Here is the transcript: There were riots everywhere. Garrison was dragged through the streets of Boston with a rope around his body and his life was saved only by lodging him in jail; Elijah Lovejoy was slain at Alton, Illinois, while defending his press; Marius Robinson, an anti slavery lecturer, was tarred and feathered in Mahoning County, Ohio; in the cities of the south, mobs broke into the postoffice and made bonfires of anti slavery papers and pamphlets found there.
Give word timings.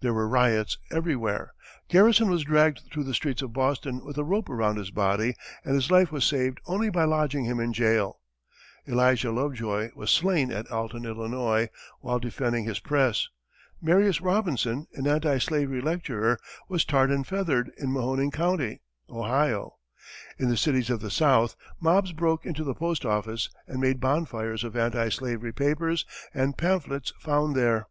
There 0.00 0.14
were 0.14 0.26
riots 0.26 0.78
everywhere. 0.90 1.52
Garrison 1.90 2.30
was 2.30 2.44
dragged 2.44 2.80
through 2.90 3.04
the 3.04 3.12
streets 3.12 3.42
of 3.42 3.52
Boston 3.52 4.02
with 4.02 4.16
a 4.16 4.24
rope 4.24 4.48
around 4.48 4.76
his 4.78 4.90
body 4.90 5.34
and 5.66 5.74
his 5.74 5.90
life 5.90 6.10
was 6.10 6.24
saved 6.24 6.60
only 6.64 6.88
by 6.88 7.04
lodging 7.04 7.44
him 7.44 7.60
in 7.60 7.74
jail; 7.74 8.20
Elijah 8.88 9.30
Lovejoy 9.30 9.90
was 9.94 10.10
slain 10.10 10.50
at 10.50 10.70
Alton, 10.70 11.04
Illinois, 11.04 11.68
while 12.00 12.18
defending 12.18 12.64
his 12.64 12.80
press; 12.80 13.28
Marius 13.82 14.22
Robinson, 14.22 14.86
an 14.94 15.06
anti 15.06 15.36
slavery 15.36 15.82
lecturer, 15.82 16.38
was 16.70 16.86
tarred 16.86 17.10
and 17.10 17.26
feathered 17.26 17.70
in 17.76 17.92
Mahoning 17.92 18.30
County, 18.30 18.80
Ohio; 19.10 19.76
in 20.38 20.48
the 20.48 20.56
cities 20.56 20.88
of 20.88 21.00
the 21.00 21.10
south, 21.10 21.54
mobs 21.78 22.12
broke 22.12 22.46
into 22.46 22.64
the 22.64 22.72
postoffice 22.72 23.50
and 23.66 23.82
made 23.82 24.00
bonfires 24.00 24.64
of 24.64 24.74
anti 24.74 25.10
slavery 25.10 25.52
papers 25.52 26.06
and 26.32 26.56
pamphlets 26.56 27.12
found 27.20 27.54
there. 27.54 27.88